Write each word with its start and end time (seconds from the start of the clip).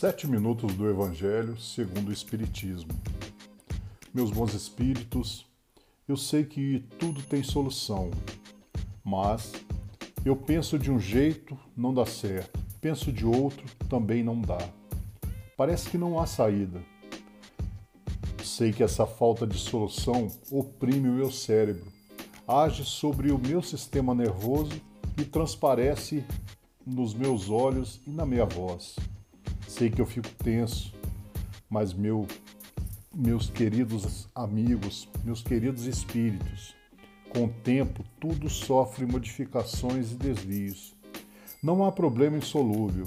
Sete 0.00 0.26
minutos 0.26 0.72
do 0.76 0.88
Evangelho 0.88 1.60
segundo 1.60 2.08
o 2.08 2.12
Espiritismo. 2.12 2.88
Meus 4.14 4.30
bons 4.30 4.54
espíritos, 4.54 5.44
eu 6.08 6.16
sei 6.16 6.42
que 6.42 6.86
tudo 6.98 7.20
tem 7.20 7.42
solução, 7.42 8.10
mas 9.04 9.52
eu 10.24 10.34
penso 10.34 10.78
de 10.78 10.90
um 10.90 10.98
jeito, 10.98 11.54
não 11.76 11.92
dá 11.92 12.06
certo. 12.06 12.58
Penso 12.80 13.12
de 13.12 13.26
outro, 13.26 13.62
também 13.90 14.24
não 14.24 14.40
dá. 14.40 14.70
Parece 15.54 15.90
que 15.90 15.98
não 15.98 16.18
há 16.18 16.24
saída. 16.26 16.80
Sei 18.42 18.72
que 18.72 18.82
essa 18.82 19.06
falta 19.06 19.46
de 19.46 19.58
solução 19.58 20.30
oprime 20.50 21.10
o 21.10 21.12
meu 21.12 21.30
cérebro, 21.30 21.92
age 22.48 22.86
sobre 22.86 23.30
o 23.30 23.38
meu 23.38 23.60
sistema 23.60 24.14
nervoso 24.14 24.80
e 25.18 25.26
transparece 25.26 26.24
nos 26.86 27.12
meus 27.12 27.50
olhos 27.50 28.00
e 28.06 28.10
na 28.10 28.24
minha 28.24 28.46
voz. 28.46 28.96
Sei 29.70 29.88
que 29.88 30.00
eu 30.00 30.04
fico 30.04 30.28
tenso, 30.42 30.92
mas 31.70 31.94
meu, 31.94 32.26
meus 33.14 33.48
queridos 33.48 34.28
amigos, 34.34 35.08
meus 35.24 35.42
queridos 35.42 35.86
espíritos, 35.86 36.74
com 37.28 37.44
o 37.44 37.48
tempo 37.48 38.04
tudo 38.18 38.50
sofre 38.50 39.06
modificações 39.06 40.10
e 40.10 40.16
desvios. 40.16 40.92
Não 41.62 41.84
há 41.84 41.92
problema 41.92 42.36
insolúvel, 42.36 43.06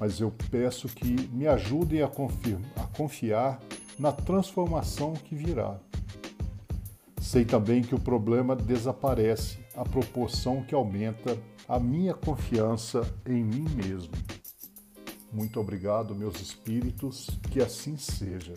mas 0.00 0.18
eu 0.18 0.32
peço 0.50 0.88
que 0.88 1.28
me 1.28 1.46
ajudem 1.46 2.02
a, 2.02 2.06
a 2.06 2.86
confiar 2.88 3.60
na 3.96 4.10
transformação 4.10 5.12
que 5.12 5.36
virá. 5.36 5.78
Sei 7.20 7.44
também 7.44 7.82
que 7.82 7.94
o 7.94 8.00
problema 8.00 8.56
desaparece 8.56 9.58
à 9.76 9.84
proporção 9.84 10.60
que 10.64 10.74
aumenta 10.74 11.38
a 11.68 11.78
minha 11.78 12.14
confiança 12.14 13.08
em 13.24 13.44
mim 13.44 13.66
mesmo. 13.76 14.10
Muito 15.34 15.58
obrigado, 15.58 16.14
meus 16.14 16.40
espíritos, 16.40 17.28
que 17.50 17.60
assim 17.60 17.96
seja. 17.96 18.54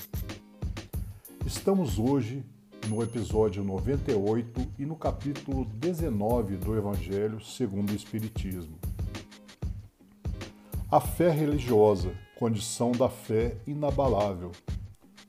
Estamos 1.44 1.98
hoje 1.98 2.44
no 2.88 3.02
episódio 3.02 3.64
98 3.64 4.74
e 4.78 4.86
no 4.86 4.96
capítulo 4.96 5.66
19 5.66 6.56
do 6.58 6.78
Evangelho 6.78 7.44
segundo 7.44 7.90
o 7.90 7.96
Espiritismo. 7.96 8.78
A 10.92 11.00
fé 11.00 11.32
religiosa, 11.32 12.14
condição 12.38 12.92
da 12.92 13.10
fé 13.10 13.58
inabalável. 13.66 14.52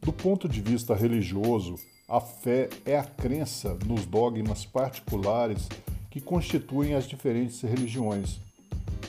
Do 0.03 0.13
ponto 0.13 0.47
de 0.47 0.61
vista 0.61 0.95
religioso, 0.95 1.77
a 2.07 2.21
fé 2.21 2.69
é 2.85 2.99
a 2.99 3.05
crença 3.05 3.73
nos 3.87 4.05
dogmas 4.05 4.67
particulares 4.67 5.67
que 6.11 6.21
constituem 6.21 6.93
as 6.93 7.07
diferentes 7.07 7.63
religiões 7.63 8.39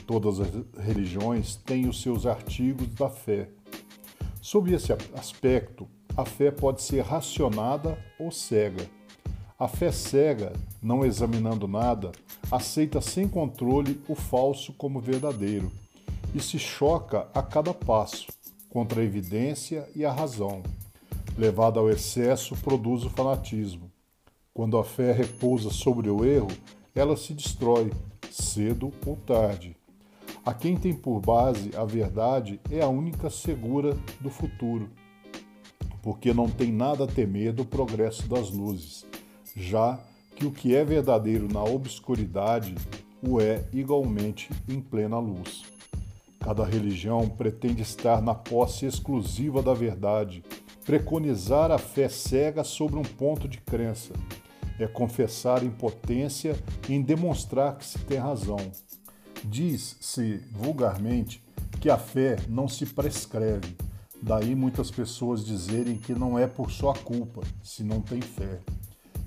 Todas 0.09 0.39
as 0.39 0.49
religiões 0.75 1.55
têm 1.55 1.87
os 1.87 2.01
seus 2.01 2.25
artigos 2.25 2.87
da 2.95 3.11
fé. 3.11 3.47
Sob 4.41 4.73
esse 4.73 4.91
aspecto, 5.13 5.87
a 6.17 6.25
fé 6.25 6.49
pode 6.49 6.81
ser 6.81 7.01
racionada 7.01 7.95
ou 8.19 8.31
cega. 8.31 8.89
A 9.59 9.67
fé 9.67 9.91
cega, 9.91 10.51
não 10.81 11.05
examinando 11.05 11.67
nada, 11.67 12.11
aceita 12.51 12.99
sem 13.01 13.27
controle 13.27 14.01
o 14.07 14.15
falso 14.15 14.73
como 14.73 14.99
verdadeiro 14.99 15.71
e 16.33 16.39
se 16.39 16.57
choca 16.57 17.27
a 17.31 17.43
cada 17.43 17.71
passo 17.71 18.33
contra 18.67 19.01
a 19.01 19.05
evidência 19.05 19.87
e 19.95 20.03
a 20.03 20.11
razão. 20.11 20.63
Levada 21.37 21.79
ao 21.79 21.87
excesso, 21.87 22.55
produz 22.55 23.03
o 23.03 23.11
fanatismo. 23.11 23.91
Quando 24.55 24.75
a 24.79 24.83
fé 24.83 25.11
repousa 25.11 25.69
sobre 25.69 26.09
o 26.09 26.25
erro, 26.25 26.49
ela 26.95 27.15
se 27.15 27.31
destrói, 27.31 27.93
cedo 28.31 28.91
ou 29.05 29.15
tarde. 29.15 29.78
A 30.49 30.53
quem 30.55 30.75
tem 30.75 30.95
por 30.95 31.19
base 31.19 31.69
a 31.77 31.85
verdade 31.85 32.59
é 32.71 32.81
a 32.81 32.87
única 32.87 33.29
segura 33.29 33.95
do 34.19 34.31
futuro, 34.31 34.89
porque 36.01 36.33
não 36.33 36.49
tem 36.49 36.71
nada 36.71 37.03
a 37.03 37.07
temer 37.07 37.53
do 37.53 37.63
progresso 37.63 38.27
das 38.27 38.49
luzes, 38.49 39.05
já 39.55 39.99
que 40.35 40.47
o 40.47 40.51
que 40.51 40.75
é 40.75 40.83
verdadeiro 40.83 41.47
na 41.47 41.63
obscuridade 41.63 42.73
o 43.21 43.39
é 43.39 43.63
igualmente 43.71 44.49
em 44.67 44.81
plena 44.81 45.19
luz. 45.19 45.65
Cada 46.39 46.65
religião 46.65 47.29
pretende 47.29 47.83
estar 47.83 48.19
na 48.19 48.33
posse 48.33 48.87
exclusiva 48.87 49.61
da 49.61 49.75
verdade, 49.75 50.43
preconizar 50.83 51.69
a 51.69 51.77
fé 51.77 52.09
cega 52.09 52.63
sobre 52.63 52.97
um 52.97 53.03
ponto 53.03 53.47
de 53.47 53.59
crença. 53.59 54.13
É 54.79 54.87
confessar 54.87 55.63
impotência 55.63 56.55
em 56.89 57.03
demonstrar 57.03 57.77
que 57.77 57.85
se 57.85 57.99
tem 57.99 58.17
razão 58.17 58.57
Diz-se 59.43 60.43
vulgarmente 60.51 61.41
que 61.79 61.89
a 61.89 61.97
fé 61.97 62.35
não 62.49 62.67
se 62.67 62.85
prescreve, 62.85 63.75
daí 64.21 64.53
muitas 64.53 64.91
pessoas 64.91 65.45
dizerem 65.45 65.97
que 65.97 66.13
não 66.13 66.37
é 66.37 66.45
por 66.45 66.69
sua 66.71 66.93
culpa 66.93 67.41
se 67.63 67.83
não 67.83 68.01
tem 68.01 68.21
fé. 68.21 68.59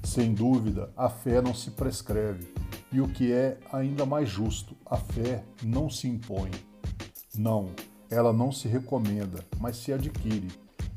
Sem 0.05 0.35
dúvida, 0.35 0.93
a 0.97 1.09
fé 1.09 1.41
não 1.41 1.55
se 1.55 1.71
prescreve, 1.71 2.53
e 2.93 3.01
o 3.01 3.09
que 3.09 3.33
é 3.33 3.59
ainda 3.73 4.05
mais 4.05 4.29
justo, 4.29 4.77
a 4.85 4.97
fé 4.97 5.45
não 5.63 5.89
se 5.89 6.09
impõe. 6.09 6.51
Não, 7.35 7.71
ela 8.11 8.33
não 8.33 8.53
se 8.53 8.69
recomenda, 8.69 9.43
mas 9.59 9.79
se 9.79 9.93
adquire, 9.93 10.49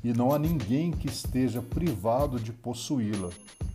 e 0.04 0.12
não 0.12 0.34
há 0.34 0.40
ninguém 0.40 0.92
que 0.92 1.08
esteja 1.08 1.62
privado 1.62 2.38
de 2.38 2.52
possuí-la, 2.52 3.30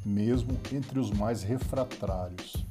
mesmo 0.04 0.58
entre 0.72 0.98
os 0.98 1.10
mais 1.10 1.42
refratários 1.42 2.70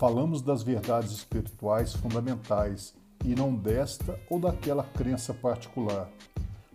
falamos 0.00 0.40
das 0.40 0.62
verdades 0.62 1.12
espirituais 1.12 1.92
fundamentais 1.92 2.94
e 3.22 3.34
não 3.34 3.54
desta 3.54 4.18
ou 4.30 4.40
daquela 4.40 4.82
crença 4.82 5.34
particular. 5.34 6.08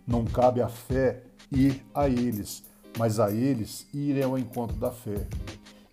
Não 0.06 0.24
cabe 0.24 0.62
à 0.62 0.68
fé 0.68 1.24
ir 1.50 1.84
a 1.92 2.08
eles, 2.08 2.62
mas 2.96 3.18
a 3.18 3.32
eles 3.32 3.84
irem 3.92 4.22
ao 4.22 4.38
encontro 4.38 4.76
da 4.76 4.92
fé. 4.92 5.26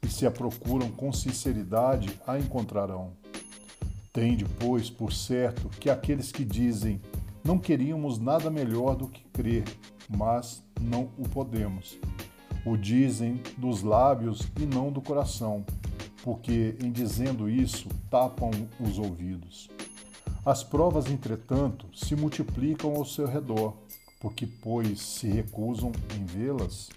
E 0.03 0.07
se 0.07 0.27
a 0.27 0.31
procuram 0.31 0.91
com 0.91 1.11
sinceridade, 1.11 2.21
a 2.27 2.38
encontrarão. 2.38 3.13
Tende, 4.13 4.45
pois, 4.59 4.91
por 4.91 5.11
certo 5.11 5.69
que 5.79 5.89
aqueles 5.89 6.31
que 6.31 6.45
dizem 6.45 7.01
não 7.44 7.57
queríamos 7.57 8.19
nada 8.19 8.51
melhor 8.51 8.95
do 8.95 9.07
que 9.07 9.23
crer, 9.33 9.63
mas 10.07 10.63
não 10.79 11.09
o 11.17 11.27
podemos. 11.27 11.97
O 12.63 12.77
dizem 12.77 13.41
dos 13.57 13.81
lábios 13.81 14.44
e 14.61 14.67
não 14.67 14.91
do 14.91 15.01
coração 15.01 15.65
porque 16.23 16.75
em 16.81 16.89
dizendo 16.89 17.50
isso 17.50 17.89
tapam 18.09 18.50
os 18.79 18.97
ouvidos. 18.97 19.69
As 20.45 20.63
provas, 20.63 21.07
entretanto, 21.07 21.85
se 21.94 22.16
multiplicam 22.16 22.95
ao 22.95 23.06
seu 23.06 23.28
redor, 23.28 23.75
porque, 24.19 24.47
pois, 24.47 25.01
se 25.01 25.28
recusam 25.28 25.91
em 26.17 26.25
vê-las. 26.25 26.89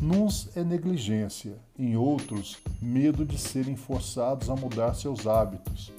Nuns 0.00 0.54
é 0.54 0.62
negligência, 0.62 1.58
em 1.78 1.96
outros, 1.96 2.58
medo 2.80 3.24
de 3.24 3.38
serem 3.38 3.74
forçados 3.74 4.50
a 4.50 4.56
mudar 4.56 4.94
seus 4.94 5.26
hábitos. 5.26 5.90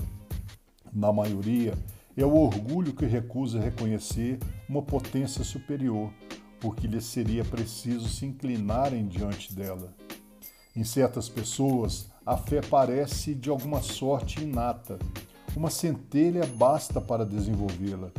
Na 0.92 1.12
maioria, 1.12 1.74
é 2.16 2.24
o 2.24 2.36
orgulho 2.36 2.94
que 2.94 3.06
recusa 3.06 3.60
reconhecer 3.60 4.38
uma 4.70 4.84
potência 4.84 5.44
superior, 5.44 6.12
porque 6.60 6.86
lhes 6.86 7.06
seria 7.06 7.44
preciso 7.44 8.08
se 8.08 8.26
inclinarem 8.26 9.08
diante 9.08 9.56
dela. 9.56 9.96
Em 10.76 10.84
certas 10.84 11.30
pessoas, 11.30 12.10
a 12.26 12.36
fé 12.36 12.60
parece 12.60 13.36
de 13.36 13.50
alguma 13.50 13.82
sorte 13.82 14.42
inata. 14.42 14.98
Uma 15.56 15.70
centelha 15.70 16.48
basta 16.48 17.00
para 17.00 17.24
desenvolvê-la. 17.24 18.10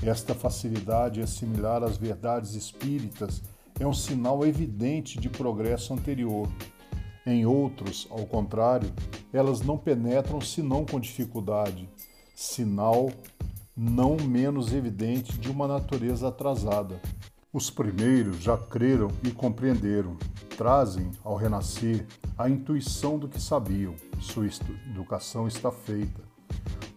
Esta 0.00 0.32
facilidade 0.32 1.20
é 1.20 1.26
similar 1.26 1.82
às 1.82 1.96
verdades 1.96 2.54
espíritas, 2.54 3.42
é 3.80 3.84
um 3.84 3.92
sinal 3.92 4.46
evidente 4.46 5.18
de 5.18 5.28
progresso 5.28 5.92
anterior. 5.92 6.48
Em 7.26 7.44
outros, 7.44 8.06
ao 8.08 8.24
contrário, 8.24 8.92
elas 9.32 9.60
não 9.60 9.76
penetram 9.76 10.40
senão 10.40 10.86
com 10.86 11.00
dificuldade, 11.00 11.88
sinal 12.36 13.10
não 13.76 14.16
menos 14.16 14.72
evidente 14.72 15.36
de 15.36 15.50
uma 15.50 15.66
natureza 15.66 16.28
atrasada. 16.28 17.00
Os 17.52 17.68
primeiros 17.68 18.40
já 18.40 18.56
creram 18.56 19.08
e 19.24 19.30
compreenderam, 19.30 20.16
trazem, 20.56 21.10
ao 21.22 21.36
renascer, 21.36 22.06
a 22.36 22.48
intuição 22.48 23.18
do 23.18 23.28
que 23.28 23.40
sabiam, 23.40 23.94
sua 24.18 24.46
educação 24.90 25.46
está 25.46 25.70
feita. 25.70 26.22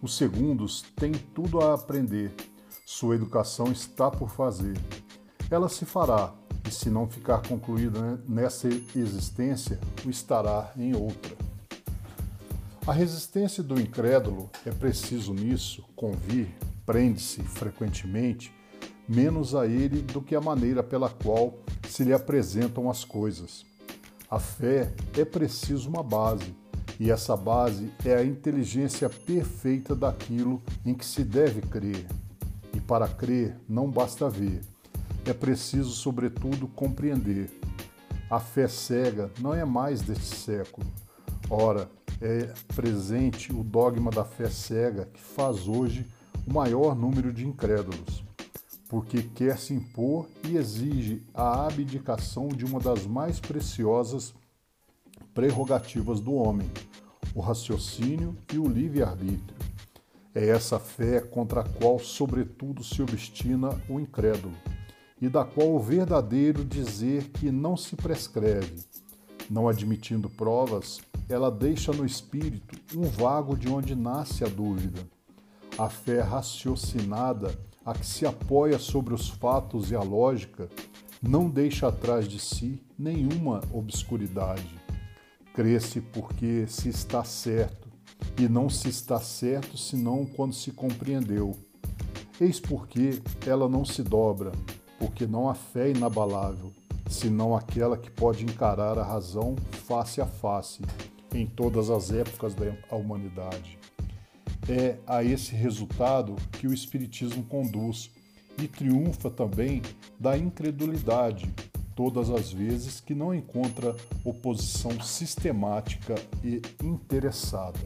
Os 0.02 0.16
segundos 0.16 0.82
têm 0.96 1.12
tudo 1.12 1.60
a 1.60 1.74
aprender, 1.74 2.34
sua 2.86 3.14
educação 3.14 3.70
está 3.70 4.10
por 4.10 4.30
fazer. 4.30 4.76
Ela 5.50 5.68
se 5.68 5.84
fará, 5.84 6.32
e 6.66 6.70
se 6.70 6.88
não 6.88 7.08
ficar 7.08 7.42
concluída 7.46 8.22
nessa 8.26 8.68
existência, 8.96 9.78
o 10.04 10.10
estará 10.10 10.72
em 10.76 10.94
outra. 10.96 11.36
A 12.86 12.92
resistência 12.92 13.62
do 13.62 13.78
incrédulo 13.80 14.50
é 14.64 14.70
preciso 14.70 15.34
nisso 15.34 15.84
convir, 15.94 16.48
prende-se 16.86 17.42
frequentemente 17.42 18.52
menos 19.10 19.56
a 19.56 19.66
ele 19.66 20.02
do 20.02 20.22
que 20.22 20.36
a 20.36 20.40
maneira 20.40 20.84
pela 20.84 21.10
qual 21.10 21.58
se 21.88 22.04
lhe 22.04 22.12
apresentam 22.12 22.88
as 22.88 23.04
coisas. 23.04 23.66
A 24.30 24.38
fé 24.38 24.92
é 25.18 25.24
preciso 25.24 25.88
uma 25.88 26.00
base, 26.00 26.54
e 27.00 27.10
essa 27.10 27.36
base 27.36 27.90
é 28.04 28.14
a 28.14 28.24
inteligência 28.24 29.10
perfeita 29.10 29.96
daquilo 29.96 30.62
em 30.86 30.94
que 30.94 31.04
se 31.04 31.24
deve 31.24 31.60
crer. 31.60 32.06
E 32.72 32.78
para 32.78 33.08
crer 33.08 33.56
não 33.68 33.90
basta 33.90 34.30
ver, 34.30 34.60
é 35.24 35.32
preciso, 35.32 35.90
sobretudo, 35.90 36.68
compreender. 36.68 37.50
A 38.30 38.38
fé 38.38 38.68
cega 38.68 39.28
não 39.40 39.52
é 39.52 39.64
mais 39.64 40.02
deste 40.02 40.36
século. 40.36 40.86
Ora, 41.50 41.90
é 42.22 42.52
presente 42.76 43.52
o 43.52 43.64
dogma 43.64 44.12
da 44.12 44.24
fé 44.24 44.48
cega 44.48 45.06
que 45.12 45.20
faz 45.20 45.66
hoje 45.66 46.06
o 46.46 46.52
maior 46.52 46.94
número 46.94 47.32
de 47.32 47.44
incrédulos, 47.44 48.22
porque 48.90 49.22
quer 49.22 49.56
se 49.56 49.72
impor 49.72 50.28
e 50.44 50.56
exige 50.56 51.22
a 51.32 51.68
abdicação 51.68 52.48
de 52.48 52.64
uma 52.64 52.80
das 52.80 53.06
mais 53.06 53.38
preciosas 53.38 54.34
prerrogativas 55.32 56.18
do 56.18 56.34
homem, 56.34 56.68
o 57.32 57.40
raciocínio 57.40 58.36
e 58.52 58.58
o 58.58 58.66
livre-arbítrio. 58.66 59.56
É 60.34 60.48
essa 60.48 60.80
fé 60.80 61.20
contra 61.20 61.60
a 61.60 61.64
qual, 61.64 62.00
sobretudo, 62.00 62.82
se 62.82 63.00
obstina 63.00 63.80
o 63.88 64.00
incrédulo, 64.00 64.56
e 65.22 65.28
da 65.28 65.44
qual 65.44 65.68
o 65.68 65.78
verdadeiro 65.78 66.64
dizer 66.64 67.30
que 67.30 67.48
não 67.52 67.76
se 67.76 67.94
prescreve. 67.94 68.84
Não 69.48 69.68
admitindo 69.68 70.28
provas, 70.28 71.00
ela 71.28 71.48
deixa 71.48 71.92
no 71.92 72.04
espírito 72.04 72.76
um 72.96 73.02
vago 73.02 73.56
de 73.56 73.68
onde 73.68 73.94
nasce 73.94 74.42
a 74.42 74.48
dúvida. 74.48 75.06
A 75.78 75.88
fé 75.88 76.20
raciocinada, 76.22 77.56
a 77.84 77.94
que 77.94 78.06
se 78.06 78.26
apoia 78.26 78.78
sobre 78.78 79.14
os 79.14 79.28
fatos 79.28 79.90
e 79.90 79.94
a 79.94 80.02
lógica, 80.02 80.68
não 81.22 81.48
deixa 81.48 81.88
atrás 81.88 82.26
de 82.28 82.38
si 82.38 82.82
nenhuma 82.98 83.60
obscuridade. 83.72 84.78
Crê-se 85.54 86.00
porque 86.00 86.66
se 86.66 86.88
está 86.88 87.24
certo, 87.24 87.88
e 88.38 88.48
não 88.48 88.68
se 88.68 88.88
está 88.88 89.18
certo 89.18 89.76
senão 89.76 90.24
quando 90.24 90.54
se 90.54 90.70
compreendeu. 90.70 91.56
Eis 92.40 92.60
porque 92.60 93.20
ela 93.46 93.68
não 93.68 93.84
se 93.84 94.02
dobra, 94.02 94.52
porque 94.98 95.26
não 95.26 95.48
há 95.48 95.54
fé 95.54 95.90
inabalável, 95.90 96.72
senão 97.08 97.56
aquela 97.56 97.98
que 97.98 98.10
pode 98.10 98.44
encarar 98.44 98.98
a 98.98 99.04
razão 99.04 99.56
face 99.86 100.20
a 100.20 100.26
face, 100.26 100.82
em 101.34 101.46
todas 101.46 101.90
as 101.90 102.10
épocas 102.10 102.54
da 102.54 102.72
humanidade. 102.96 103.78
É 104.72 104.98
a 105.04 105.24
esse 105.24 105.52
resultado 105.52 106.36
que 106.52 106.68
o 106.68 106.72
Espiritismo 106.72 107.42
conduz 107.42 108.08
e 108.56 108.68
triunfa 108.68 109.28
também 109.28 109.82
da 110.16 110.38
incredulidade, 110.38 111.52
todas 111.96 112.30
as 112.30 112.52
vezes 112.52 113.00
que 113.00 113.12
não 113.12 113.34
encontra 113.34 113.96
oposição 114.24 115.00
sistemática 115.00 116.14
e 116.44 116.62
interessada. 116.84 117.80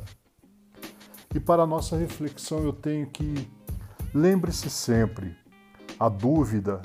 E 1.35 1.41
para 1.41 1.67
nossa 1.67 1.97
reflexão 1.97 2.63
eu 2.63 2.75
tenho 2.75 3.07
que 3.07 3.49
lembre-se 4.13 4.69
sempre, 4.69 5.35
a 5.99 6.11
dúvida 6.11 6.83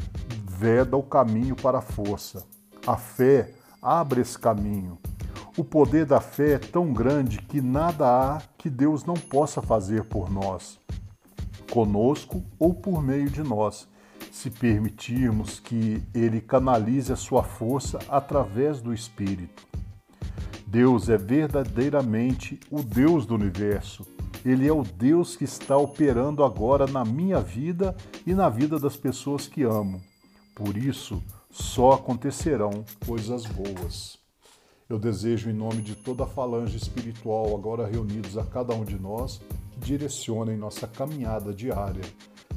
veda 0.49 0.95
o 0.95 1.03
caminho 1.03 1.57
para 1.57 1.79
a 1.79 1.81
força. 1.81 2.47
A 2.87 2.95
fé 2.95 3.51
abre 3.81 4.21
esse 4.21 4.39
caminho. 4.39 4.97
O 5.59 5.63
poder 5.65 6.05
da 6.05 6.21
fé 6.21 6.53
é 6.53 6.57
tão 6.57 6.93
grande 6.93 7.39
que 7.39 7.59
nada 7.59 8.05
há 8.07 8.41
que 8.57 8.69
Deus 8.69 9.03
não 9.03 9.15
possa 9.15 9.61
fazer 9.61 10.05
por 10.05 10.31
nós, 10.31 10.79
conosco 11.69 12.41
ou 12.57 12.73
por 12.73 13.03
meio 13.03 13.29
de 13.29 13.43
nós 13.43 13.85
se 14.31 14.49
permitirmos 14.49 15.59
que 15.59 16.01
ele 16.13 16.39
canalize 16.39 17.11
a 17.11 17.17
sua 17.17 17.43
força 17.43 17.99
através 18.07 18.79
do 18.79 18.93
Espírito. 18.93 19.67
Deus 20.65 21.09
é 21.09 21.17
verdadeiramente 21.17 22.57
o 22.71 22.81
Deus 22.81 23.25
do 23.25 23.35
universo. 23.35 24.07
Ele 24.45 24.65
é 24.65 24.71
o 24.71 24.83
Deus 24.83 25.35
que 25.35 25.43
está 25.43 25.75
operando 25.75 26.41
agora 26.41 26.87
na 26.87 27.03
minha 27.03 27.41
vida 27.41 27.93
e 28.25 28.33
na 28.33 28.47
vida 28.47 28.79
das 28.79 28.95
pessoas 28.95 29.45
que 29.45 29.63
amo. 29.63 30.01
Por 30.55 30.77
isso, 30.77 31.21
só 31.51 31.91
acontecerão 31.91 32.85
coisas 33.05 33.45
boas. 33.45 34.28
Eu 34.89 34.97
desejo, 34.97 35.51
em 35.51 35.53
nome 35.53 35.83
de 35.83 35.93
toda 35.93 36.23
a 36.23 36.27
falange 36.27 36.75
espiritual 36.75 37.55
agora 37.55 37.85
reunidos 37.85 38.39
a 38.39 38.43
cada 38.43 38.73
um 38.73 38.83
de 38.83 38.97
nós, 38.97 39.39
que 39.71 39.79
direcionem 39.79 40.57
nossa 40.57 40.87
caminhada 40.87 41.53
diária 41.53 42.01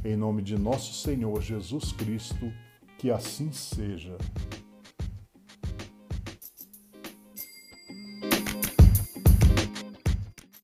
em 0.03 0.17
nome 0.17 0.43
de 0.43 0.59
nosso 0.59 0.95
Senhor 0.95 1.43
Jesus 1.43 1.93
Cristo, 1.93 2.51
que 2.97 3.11
assim 3.11 3.53
seja. 3.53 4.17